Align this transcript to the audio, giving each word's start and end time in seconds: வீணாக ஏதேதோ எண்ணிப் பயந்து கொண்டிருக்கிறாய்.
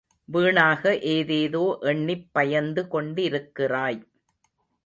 வீணாக 0.29 0.83
ஏதேதோ 1.09 1.61
எண்ணிப் 1.81 2.25
பயந்து 2.31 2.83
கொண்டிருக்கிறாய். 2.91 4.01